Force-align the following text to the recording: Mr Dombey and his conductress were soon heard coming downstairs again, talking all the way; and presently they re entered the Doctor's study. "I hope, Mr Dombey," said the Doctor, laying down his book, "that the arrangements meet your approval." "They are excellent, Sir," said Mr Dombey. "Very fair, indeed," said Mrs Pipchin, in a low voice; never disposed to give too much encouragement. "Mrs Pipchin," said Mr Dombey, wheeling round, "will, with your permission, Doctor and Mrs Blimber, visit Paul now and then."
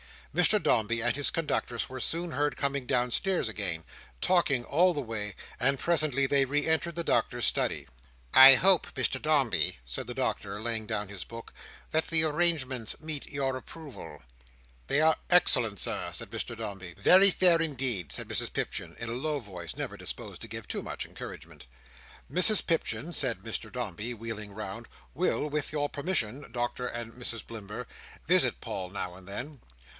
Mr 0.33 0.63
Dombey 0.63 1.01
and 1.01 1.15
his 1.15 1.29
conductress 1.29 1.87
were 1.89 1.99
soon 1.99 2.31
heard 2.31 2.55
coming 2.57 2.87
downstairs 2.87 3.47
again, 3.47 3.83
talking 4.21 4.63
all 4.63 4.93
the 4.95 5.01
way; 5.01 5.35
and 5.59 5.77
presently 5.77 6.25
they 6.25 6.45
re 6.45 6.65
entered 6.65 6.95
the 6.95 7.03
Doctor's 7.03 7.45
study. 7.45 7.85
"I 8.33 8.55
hope, 8.55 8.87
Mr 8.95 9.21
Dombey," 9.21 9.77
said 9.85 10.07
the 10.07 10.13
Doctor, 10.15 10.59
laying 10.59 10.87
down 10.87 11.09
his 11.09 11.25
book, 11.25 11.53
"that 11.91 12.07
the 12.07 12.23
arrangements 12.23 12.99
meet 12.99 13.29
your 13.29 13.55
approval." 13.57 14.23
"They 14.87 15.01
are 15.01 15.17
excellent, 15.29 15.79
Sir," 15.79 16.09
said 16.13 16.31
Mr 16.31 16.57
Dombey. 16.57 16.95
"Very 16.97 17.29
fair, 17.29 17.61
indeed," 17.61 18.11
said 18.13 18.29
Mrs 18.29 18.53
Pipchin, 18.53 18.95
in 18.99 19.09
a 19.09 19.13
low 19.13 19.39
voice; 19.39 19.75
never 19.75 19.97
disposed 19.97 20.41
to 20.41 20.47
give 20.47 20.67
too 20.67 20.81
much 20.81 21.05
encouragement. 21.05 21.67
"Mrs 22.31 22.65
Pipchin," 22.65 23.13
said 23.13 23.39
Mr 23.39 23.71
Dombey, 23.71 24.13
wheeling 24.15 24.53
round, 24.53 24.87
"will, 25.13 25.47
with 25.47 25.71
your 25.73 25.89
permission, 25.89 26.49
Doctor 26.51 26.87
and 26.87 27.11
Mrs 27.13 27.45
Blimber, 27.45 27.85
visit 28.25 28.61
Paul 28.61 28.89
now 28.89 29.13
and 29.13 29.27
then." 29.27 29.59